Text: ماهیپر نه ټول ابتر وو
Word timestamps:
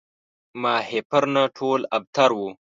ماهیپر 0.61 1.23
نه 1.35 1.43
ټول 1.57 1.79
ابتر 1.97 2.29
وو 2.37 2.49